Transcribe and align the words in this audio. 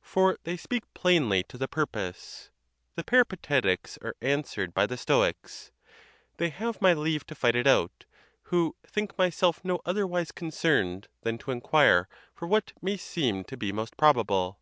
for 0.00 0.38
they 0.44 0.56
speak 0.56 0.82
plainly 0.94 1.42
to 1.42 1.58
the 1.58 1.68
purpose. 1.68 2.48
The 2.94 3.04
Peripategygs 3.04 3.98
are 4.02 4.16
an 4.22 4.42
swered 4.44 4.72
by 4.72 4.86
the 4.86 4.96
Stoics; 4.96 5.72
they 6.38 6.48
have 6.48 6.80
my 6.80 6.94
leave 6.94 7.26
to 7.26 7.34
figtt 7.34 7.54
it 7.54 7.66
out, 7.66 8.06
who 8.44 8.76
think 8.86 9.18
myself 9.18 9.62
no 9.62 9.82
otherwise 9.84 10.32
concerned 10.32 11.08
than 11.20 11.36
to 11.36 11.50
inquire 11.50 12.08
for 12.32 12.48
what 12.48 12.72
may 12.80 12.96
seem 12.96 13.44
to 13.44 13.58
be 13.58 13.72
most 13.72 13.98
probable. 13.98 14.58